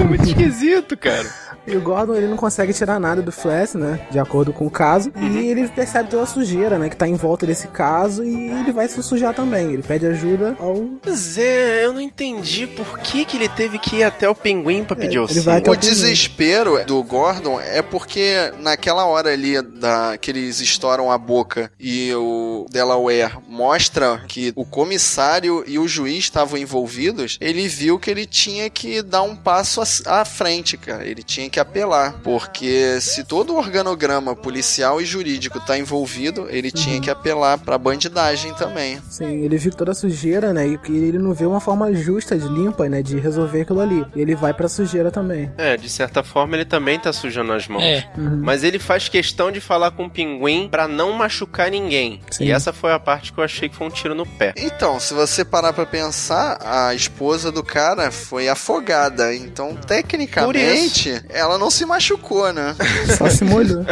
[0.08, 1.30] Muito esquisito, cara.
[1.67, 4.00] E o Gordon ele não consegue tirar nada do Flash, né?
[4.10, 5.12] De acordo com o caso.
[5.15, 6.89] E ele percebe toda a sujeira, né?
[6.89, 8.24] Que tá em volta desse caso.
[8.24, 9.74] E ele vai se sujar também.
[9.74, 10.76] Ele pede ajuda ao.
[11.02, 14.84] Pois é, eu não entendi por que, que ele teve que ir até o pinguim
[14.84, 15.52] pra pedir auxílio.
[15.67, 21.71] O desespero do Gordon é porque naquela hora ali da, que eles estouram a boca
[21.80, 28.10] e o Delaware mostra que o comissário e o juiz estavam envolvidos, ele viu que
[28.10, 31.06] ele tinha que dar um passo à, à frente, cara.
[31.06, 32.16] Ele tinha que apelar.
[32.24, 37.02] Porque se todo o organograma policial e jurídico tá envolvido, ele tinha Uhum.
[37.02, 39.00] que apelar pra bandidagem também.
[39.10, 40.66] Sim, ele viu toda a sujeira, né?
[40.68, 43.02] E que ele não vê uma forma justa, de limpa, né?
[43.04, 44.06] De resolver aquilo ali.
[44.16, 45.52] E ele vai pra sujeira também.
[45.58, 47.84] É, de certa forma ele também tá sujando as mãos.
[47.84, 48.10] É.
[48.18, 48.42] Uhum.
[48.44, 52.22] Mas ele faz questão de falar com o pinguim pra não machucar ninguém.
[52.32, 52.46] Sim.
[52.46, 54.54] E essa foi a parte que eu achei que foi um tiro no pé.
[54.58, 59.34] Então, se você parar pra pensar, a esposa do cara foi afogada.
[59.36, 62.76] Então, tecnicamente, ela não se machucou, né?
[63.18, 63.84] Só se molhou.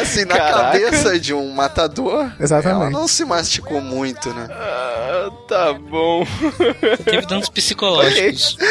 [0.00, 0.62] assim, na Caraca.
[0.78, 2.80] cabeça de um matador, Exatamente.
[2.80, 4.48] ela não se machucou muito, né?
[5.26, 6.24] Ah, tá bom.
[7.04, 8.56] Teve danos psicológicos.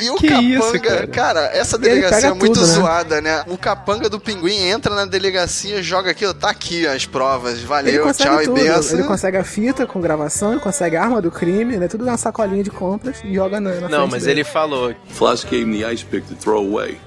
[0.00, 1.06] E o Que capanga, isso, cara?
[1.06, 1.40] cara?
[1.54, 2.72] essa Ele delegacia é muito tudo, né?
[2.74, 3.44] zoada, né?
[3.46, 8.12] O capanga do pinguim entra na delegacia, joga aqui, ó, tá aqui as provas, valeu,
[8.12, 8.58] tchau tudo.
[8.58, 8.98] e benção.
[8.98, 11.88] Ele consegue a fita com gravação, ele consegue a arma do crime, né?
[11.88, 14.40] Tudo na sacolinha de compras e joga na, na Não, frente mas dele.
[14.40, 14.94] ele falou.
[15.08, 16.98] Floss gave him the ice pick to throw away.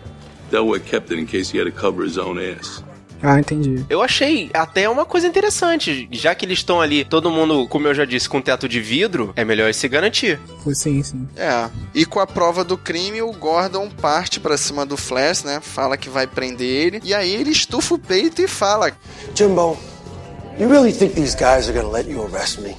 [0.49, 2.81] Delaware kept it in case he had to cover his own ass.
[3.21, 3.85] Ah, entendi.
[3.89, 6.07] Eu achei até uma coisa interessante.
[6.11, 9.33] Já que eles estão ali, todo mundo, como eu já disse, com teto de vidro,
[9.35, 10.39] é melhor se garantir.
[10.73, 11.27] Sim, sim.
[11.35, 11.69] É.
[11.93, 15.59] E com a prova do crime, o Gordon parte pra cima do Flash, né?
[15.61, 17.01] Fala que vai prender ele.
[17.03, 18.91] E aí ele estufa o peito e fala:
[19.33, 19.77] Jimbo,
[20.59, 22.75] you really think these guys are gonna let you arrest me?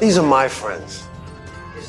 [0.00, 1.07] These are my friends.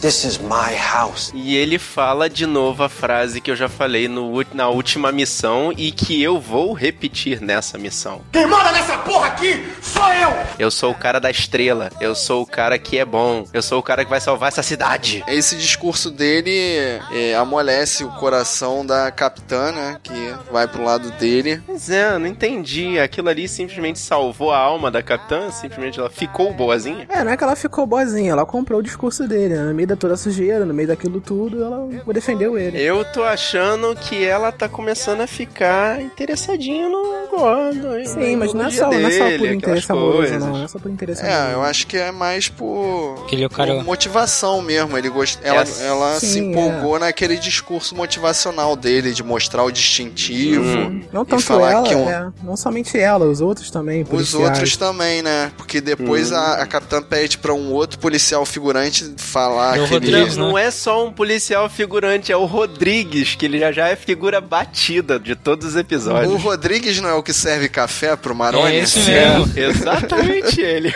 [0.02, 1.30] This is my house.
[1.36, 5.74] E ele fala de novo a frase que eu já falei no, na última missão
[5.76, 8.22] e que eu vou repetir nessa missão.
[8.32, 10.30] Quem manda nessa porra aqui sou eu!
[10.58, 11.90] Eu sou o cara da estrela.
[12.00, 13.44] Eu sou o cara que é bom.
[13.52, 15.22] Eu sou o cara que vai salvar essa cidade.
[15.28, 19.98] Esse discurso dele é, amolece o coração da capitã, né?
[20.02, 21.62] Que vai pro lado dele.
[21.66, 22.98] Pois é, eu não entendi.
[22.98, 25.52] Aquilo ali simplesmente salvou a alma da capitã?
[25.52, 27.06] Simplesmente ela ficou boazinha?
[27.10, 29.74] É, não é que ela ficou boazinha, ela comprou o discurso dele, né?
[29.90, 32.80] Da toda a sujeira, no meio daquilo tudo, ela defendeu ele.
[32.80, 37.98] Eu tô achando que ela tá começando a ficar interessadinha no Gordon.
[37.98, 38.06] hein?
[38.06, 40.48] Sim, mas não é só, não é só dele, por interesse amoroso, não.
[40.52, 41.54] Não é só por interesse É, amoroso.
[41.54, 44.96] eu acho que é mais por, é o cara- por motivação mesmo.
[44.96, 45.40] Ele gost...
[45.42, 50.64] Ela, É, ela se sim, empolgou naquele discurso motivacional dele, de mostrar o distintivo.
[50.64, 51.02] Hum.
[51.12, 54.46] Não tanto falar ela, que um- é, não somente ela, os outros também, Os policiais.
[54.50, 55.52] outros também, né?
[55.58, 56.36] Porque depois Hum.
[56.36, 60.12] a, a capitã pede pra um outro policial figurante falar É aquele...
[60.12, 60.44] Rodrigues, né?
[60.44, 64.40] Não é só um policial figurante, é o Rodrigues, que ele já, já é figura
[64.42, 66.42] batida de todos os O episódios.
[66.42, 68.76] Rodrigues não é o que serve café pro Maroni?
[68.76, 69.52] É esse mesmo.
[69.58, 70.94] Exatamente ele.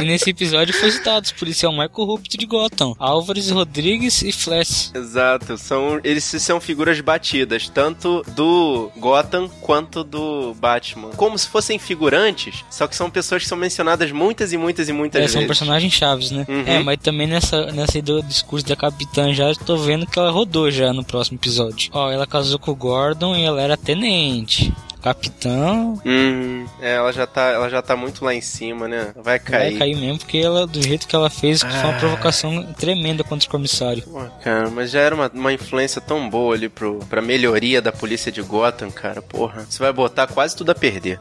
[0.00, 4.90] E nesse episódio foi citado o policial mais corrupto de Gotham: Álvares, Rodrigues e Flash.
[4.94, 11.10] Exato, são, eles são figuras batidas, tanto do Gotham quanto do Batman.
[11.16, 14.92] Como se fossem figurantes, só que são pessoas que são mencionadas muitas e muitas e
[14.92, 15.34] muitas É, vezes.
[15.38, 16.44] são personagens chaves, né?
[16.48, 16.64] Uhum.
[16.66, 20.30] É, mas também nessa, nessa ideia do discurso da capitã já tô vendo que ela
[20.30, 21.90] rodou já no próximo episódio.
[21.92, 24.72] Ó, ela casou com o Gordon e ela era tenente.
[25.02, 29.12] Capitão Hum, é, ela já tá, ela já tá muito lá em cima, né?
[29.22, 29.70] Vai cair.
[29.72, 31.98] vai cair mesmo, porque ela, do jeito que ela fez, que foi uma Ah.
[31.98, 34.02] provocação tremenda contra o comissário.
[34.02, 37.92] Pô, cara, mas já era uma, uma influência tão boa ali pro, pra melhoria da
[37.92, 39.20] polícia de Gotham, cara.
[39.20, 41.18] Porra, você vai botar quase tudo a perder.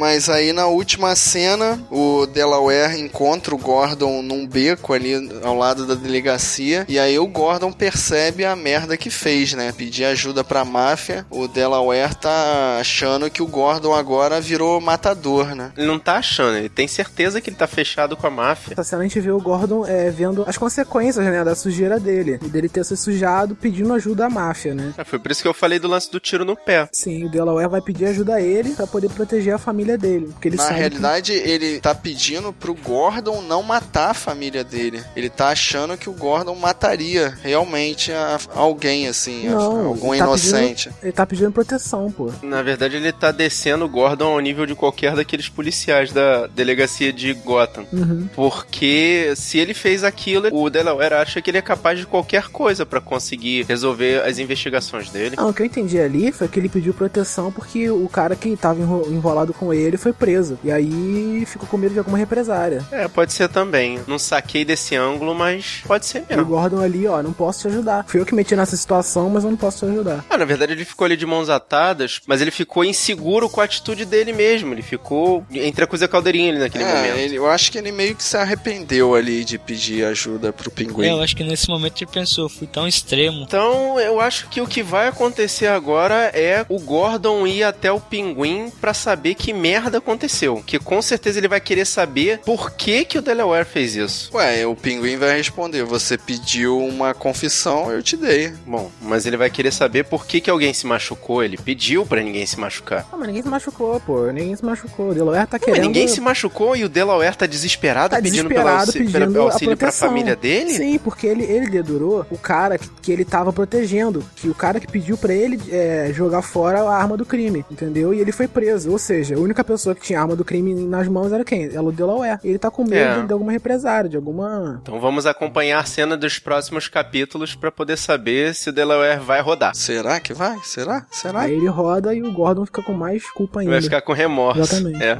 [0.00, 5.86] Mas aí na última cena, o Delaware encontra o Gordon num beco ali ao lado
[5.86, 6.86] da delegacia.
[6.88, 9.72] E aí o Gordon percebe a merda que fez, né?
[9.76, 11.26] Pedir ajuda pra máfia.
[11.28, 15.70] O Delaware tá achando que o Gordon agora virou matador, né?
[15.76, 18.72] Ele não tá achando, ele tem certeza que ele tá fechado com a máfia.
[18.72, 22.40] Essa cena a gente vê o Gordon é, vendo as consequências, né, da sujeira dele.
[22.42, 24.94] E dele ter se sujado pedindo ajuda à máfia, né?
[24.96, 26.88] É, foi por isso que eu falei do lance do tiro no pé.
[26.90, 30.26] Sim, o Delaware vai pedir ajuda a ele pra poder proteger a família dele.
[30.32, 35.02] Porque ele Na sabe realidade, ele tá pedindo pro Gordon não matar a família dele.
[35.16, 39.46] Ele tá achando que o Gordon mataria realmente a- alguém, assim, que...
[39.48, 40.84] a- Não, algum ele tá inocente.
[40.88, 42.30] pedindo- ele tá pedindo proteção, pô.
[42.42, 47.12] Na verdade, ele tá descendo o Gordon ao nível de qualquer daqueles policiais da delegacia
[47.12, 47.86] de Gotham.
[47.92, 48.28] Uhum.
[48.34, 52.84] Porque se ele fez aquilo, o Delaware acha que ele é capaz de qualquer coisa
[52.84, 55.36] pra conseguir resolver as investigações dele.
[55.36, 58.56] Não, o que eu entendi ali foi que ele pediu proteção porque o cara que
[58.56, 60.58] tava enro- enrolado com ele foi preso.
[60.64, 62.84] E aí ficou com medo de alguma represária.
[62.90, 64.00] É, pode ser também.
[64.06, 66.44] Não saquei desse ângulo, mas pode ser E o mesmo.
[66.46, 68.04] Gordon ali, ó, não posso te ajudar.
[68.08, 70.24] Fui eu que meti nessa situação, mas eu não posso te ajudar.
[70.28, 73.64] Ah, na verdade ele ficou ali de mãos atadas, mas ele ficou inseguro com a
[73.64, 74.72] atitude dele mesmo.
[74.72, 77.18] Ele ficou entre a coisa e a caldeirinha ali naquele É, momento.
[77.18, 81.06] ele- eu acho que ele meio que se arrependeu ali de pedir ajuda pro pinguim.
[81.06, 83.42] É, eu acho que nesse momento ele pensou, fui tão extremo.
[83.42, 88.00] Então, eu acho que o que vai acontecer agora é o Gordon ir até o
[88.00, 90.62] pinguim pra saber que merda aconteceu.
[90.66, 94.30] Que com certeza ele vai querer saber por que que o Delaware fez isso.
[94.34, 98.52] Ué, o pinguim vai responder: Você pediu uma confissão, eu te dei.
[98.66, 101.42] Bom, mas ele vai querer saber por que que alguém se machucou.
[101.42, 103.06] Ele pediu pra ninguém se machucar.
[103.12, 104.26] Ah, mas ninguém se machucou, pô.
[104.32, 105.10] Ninguém se machucou.
[105.10, 105.82] O Delaware tá Mas querendo...
[105.82, 109.44] ninguém se machucou e o Delaware tá desesperado Tá pedindo desesperado pelo auxílio, pedindo pelo
[109.44, 110.70] a auxílio pra família dele?
[110.70, 114.24] Sim, porque ele, ele dedurou o cara que, que ele tava protegendo.
[114.36, 118.14] Que o cara que pediu pra ele é, jogar fora a arma do crime, entendeu?
[118.14, 118.90] E ele foi preso.
[118.90, 121.64] Ou seja, a única pessoa que tinha arma do crime nas mãos era quem?
[121.64, 122.38] Era o Delaware.
[122.44, 123.26] Ele tá com medo É.
[123.26, 124.78] de, alguma represária, de alguma.
[124.82, 129.40] Então vamos acompanhar a cena dos próximos capítulos pra poder saber se o Delaware vai
[129.40, 129.74] rodar.
[129.74, 130.56] Será que vai?
[130.62, 131.06] Será?
[131.10, 131.40] Será?
[131.40, 133.72] Aí ele roda e o Gordon fica com mais culpa ainda.
[133.72, 134.60] Vai ficar com remorso.
[134.60, 135.02] Exatamente.
[135.02, 135.18] É.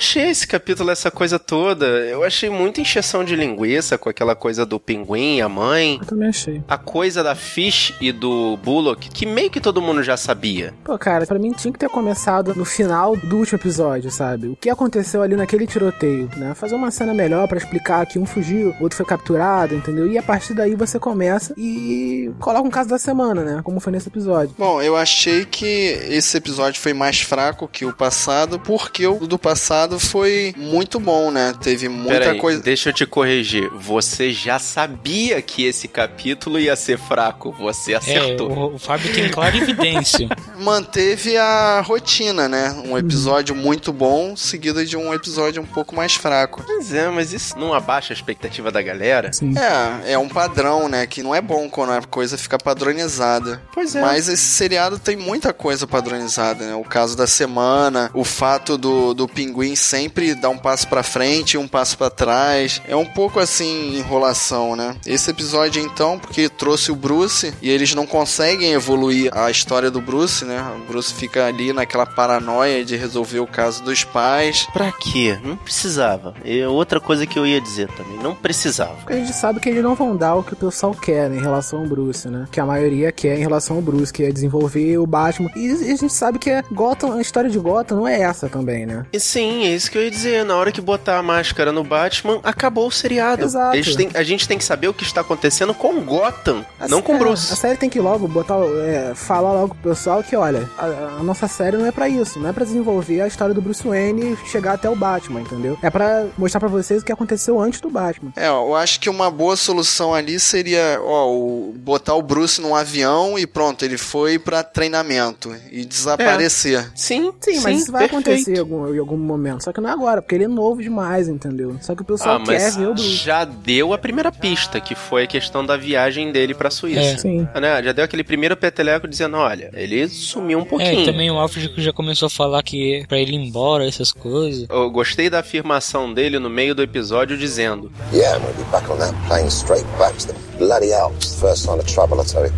[0.00, 1.84] achei esse capítulo essa coisa toda.
[1.86, 5.98] Eu achei muita encheção de linguiça com aquela coisa do pinguim, a mãe.
[6.00, 6.62] Eu também achei.
[6.66, 10.72] A coisa da Fish e do Bullock, que meio que todo mundo já sabia.
[10.82, 14.48] Pô, cara, pra mim tinha que ter começado no final do último episódio, sabe?
[14.48, 16.54] O que aconteceu ali naquele tiroteio, né?
[16.54, 20.10] Fazer uma cena melhor pra explicar que um fugiu, o outro foi capturado, entendeu?
[20.10, 23.60] E a partir daí você começa e coloca um caso da semana, né?
[23.62, 24.54] Como foi nesse episódio.
[24.58, 25.66] Bom, eu achei que
[26.08, 31.30] esse episódio foi mais fraco que o passado, porque o do passado foi muito bom,
[31.30, 31.54] né?
[31.60, 32.62] Teve muita Peraí, coisa.
[32.62, 33.68] deixa eu te corrigir.
[33.74, 37.52] Você já sabia que esse capítulo ia ser fraco.
[37.58, 38.50] Você É, acertou.
[38.50, 40.28] o, o Fábio tem clara evidência.
[40.58, 42.70] Manteve a rotina, né?
[42.86, 46.62] Um episódio muito bom, seguido de um episódio um pouco mais fraco.
[46.64, 49.32] Pois é, mas isso não abaixa a expectativa da galera?
[49.32, 49.54] Sim.
[49.58, 51.06] É, é um padrão, né?
[51.06, 53.62] Que não é bom quando a coisa fica padronizada.
[53.72, 54.00] Pois é.
[54.00, 56.74] Mas esse seriado tem muita coisa padronizada, né?
[56.74, 61.54] O caso da semana, o fato do, do pinguim sempre dar um passo pra frente
[61.54, 62.80] e um passo pra trás.
[62.86, 64.96] É um pouco assim, enrolação, né?
[65.06, 70.00] Esse episódio, então, porque trouxe o Bruce e eles não conseguem evoluir a história do
[70.00, 70.62] Bruce, né?
[70.76, 74.66] O Bruce fica ali naquela paranoia de resolver o caso dos pais.
[74.72, 75.38] Pra quê?
[75.42, 76.34] Não precisava.
[76.44, 78.94] E outra coisa que eu ia dizer também, não precisava.
[78.96, 81.36] Porque a gente sabe que eles não vão dar o que o pessoal quer né,
[81.36, 82.46] em relação ao Bruce, né?
[82.50, 85.50] Que a maioria quer em relação ao Bruce, que é desenvolver o Batman.
[85.56, 88.86] E a gente sabe que é Gotham, a história de Gotham não é essa também,
[88.86, 89.06] né?
[89.12, 90.44] E sim, é isso que eu ia dizer.
[90.44, 93.44] Na hora que botar a máscara no Batman, acabou o seriado.
[93.44, 93.76] Exato.
[93.76, 97.00] Eles têm- a gente tem que saber o que está acontecendo com Gotham, A não
[97.02, 97.52] com é, Bruce.
[97.52, 100.84] A série tem que logo botar, é, falar logo pro pessoal que, olha, a,
[101.20, 103.86] a nossa série não é pra isso, não é pra desenvolver a história do Bruce
[103.86, 105.78] Wayne e chegar até o Batman, entendeu?
[105.82, 108.32] É pra mostrar pra vocês o que aconteceu antes do Batman.
[108.36, 112.74] É, eu acho que uma boa solução ali seria, ó, o- botar o Bruce num
[112.74, 116.90] avião e pronto, ele foi pra treinamento e desaparecer.
[116.94, 118.28] Sim, Sim, mas isso vai perfeito.
[118.30, 119.59] acontecer em algum, em algum momento.
[119.60, 121.76] Só que não é agora, porque ele é novo demais, entendeu?
[121.80, 123.08] Só que o pessoal Ah, quer mas ver o Bruce.
[123.16, 127.00] já deu a primeira pista, que foi a questão da viagem dele pra Suíça.
[127.00, 127.16] É.
[127.18, 127.48] Sim.
[127.60, 127.82] Né?
[127.82, 130.90] Já deu aquele primeiro peteleco dizendo, olha, ele sumiu um pouquinho.
[130.90, 133.86] É, e também o Alfred já começou a falar que é pra ele ir embora,
[133.86, 134.66] essas coisas.
[134.68, 138.90] Eu gostei da afirmação dele no meio do episódio dizendo: Yeah, I'm gonna be back
[138.90, 141.38] on that plane straight back to the bloody Alps.
[141.40, 142.52] First sign of trouble, I tell you.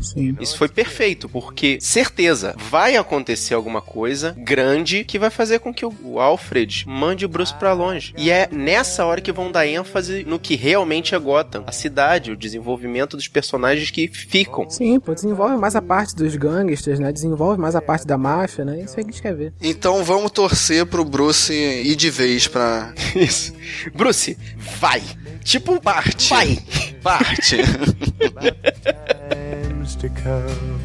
[0.00, 0.36] Sim.
[0.40, 5.84] Isso foi perfeito, porque certeza vai acontecer alguma coisa grande que vai fazer com que
[5.84, 8.12] o Alfred mande o Bruce pra longe.
[8.16, 12.32] E é nessa hora que vão dar ênfase no que realmente é Gotham, a cidade,
[12.32, 14.68] o desenvolvimento dos personagens que ficam.
[14.68, 17.12] Sim, pô, desenvolve mais a parte dos gangsters, né?
[17.12, 18.82] Desenvolve mais a parte da máfia, né?
[18.82, 19.52] Isso aí que a gente quer ver.
[19.60, 22.92] Então vamos torcer pro Bruce ir de vez pra.
[23.14, 23.52] Isso.
[23.94, 24.36] Bruce,
[24.80, 25.02] vai!
[25.42, 26.28] Tipo, parte.
[26.30, 26.58] Vai!
[27.02, 27.56] Parte!
[29.80, 30.80] times to come.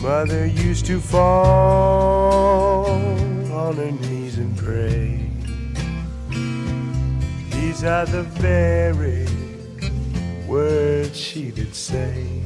[0.00, 2.84] Mother used to fall
[3.52, 5.28] on her knees and pray.
[7.50, 9.26] These are the very
[10.46, 12.39] words she did say.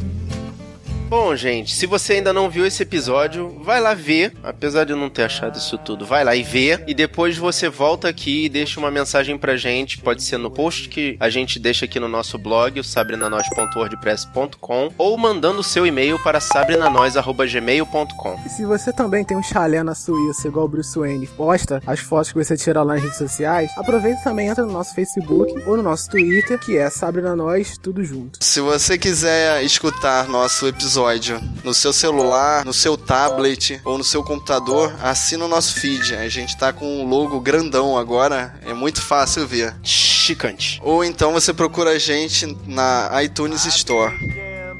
[1.16, 4.32] Bom, gente, se você ainda não viu esse episódio, vai lá ver.
[4.42, 6.82] Apesar de eu não ter achado isso tudo, vai lá e vê.
[6.88, 9.98] E depois você volta aqui e deixa uma mensagem pra gente.
[9.98, 15.16] Pode ser no post que a gente deixa aqui no nosso blog, o sabrinanois.wordpress.com, ou
[15.16, 18.40] mandando o seu e-mail para sabrinanois.gmail.com.
[18.44, 22.00] E se você também tem um chalé na Suíça, igual o Bruce Wayne, posta as
[22.00, 25.62] fotos que você tira lá nas redes sociais, aproveita e também entra no nosso Facebook
[25.64, 28.42] ou no nosso Twitter, que é Sabrina Nós, tudo junto.
[28.42, 31.03] Se você quiser escutar nosso episódio
[31.62, 36.14] no seu celular, no seu tablet ou no seu computador, assina o nosso feed.
[36.14, 39.74] A gente tá com um logo grandão agora, é muito fácil ver.
[39.82, 40.80] Chicante.
[40.82, 44.14] Ou então você procura a gente na iTunes Store.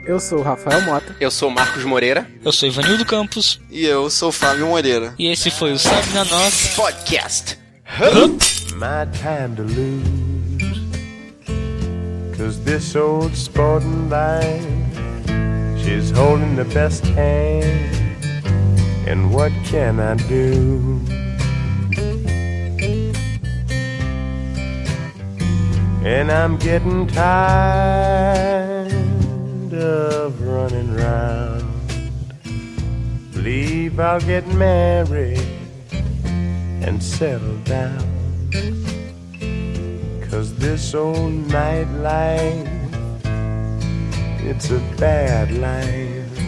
[0.07, 1.17] Eu sou o Rafael Mota.
[1.19, 2.29] Eu sou o Marcos Moreira.
[2.45, 3.61] Eu sou Ivanildo Campos.
[3.71, 5.15] E eu sou o Fábio Moreira.
[5.19, 7.59] E esse foi o Sabe na Nós Podcast.
[8.75, 10.25] My time to lose.
[12.37, 14.67] Cause this old sporting life,
[15.85, 17.95] she's holding the best hand.
[19.07, 20.99] And what can I do?
[26.03, 28.93] And I'm getting tired
[29.75, 31.65] of running round.
[33.33, 35.47] Believe I'll get married
[36.83, 38.07] and settle down.
[40.31, 42.84] Cause this old nightlife,
[44.47, 46.39] it's a bad life,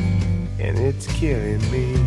[0.60, 2.05] and it's killing me.